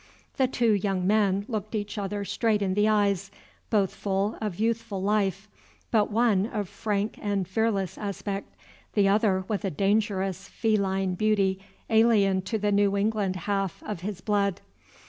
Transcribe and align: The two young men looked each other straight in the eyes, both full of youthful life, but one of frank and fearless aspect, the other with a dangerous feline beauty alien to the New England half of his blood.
The 0.37 0.47
two 0.47 0.71
young 0.73 1.05
men 1.05 1.45
looked 1.47 1.75
each 1.75 1.95
other 1.99 2.25
straight 2.25 2.63
in 2.63 2.73
the 2.73 2.87
eyes, 2.89 3.29
both 3.69 3.93
full 3.93 4.35
of 4.41 4.59
youthful 4.59 4.99
life, 4.99 5.47
but 5.91 6.09
one 6.09 6.47
of 6.47 6.67
frank 6.67 7.19
and 7.21 7.47
fearless 7.47 7.99
aspect, 7.99 8.55
the 8.93 9.07
other 9.07 9.45
with 9.47 9.63
a 9.63 9.69
dangerous 9.69 10.47
feline 10.47 11.13
beauty 11.13 11.59
alien 11.87 12.41
to 12.49 12.57
the 12.57 12.71
New 12.71 12.97
England 12.97 13.35
half 13.45 13.83
of 13.85 14.01
his 14.01 14.21
blood. 14.21 14.61